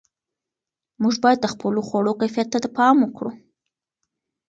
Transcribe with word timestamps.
موږ 1.01 1.15
باید 1.23 1.39
د 1.41 1.47
خپلو 1.53 1.79
خوړو 1.87 2.13
کیفیت 2.21 2.47
ته 2.63 2.69
پام 2.77 2.95
وکړو. 3.01 3.31